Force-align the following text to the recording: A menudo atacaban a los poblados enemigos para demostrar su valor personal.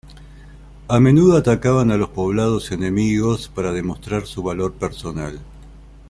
A 0.87 0.99
menudo 0.99 1.37
atacaban 1.37 1.91
a 1.91 1.95
los 1.95 2.09
poblados 2.09 2.71
enemigos 2.71 3.47
para 3.49 3.71
demostrar 3.71 4.25
su 4.25 4.41
valor 4.41 4.73
personal. 4.73 5.39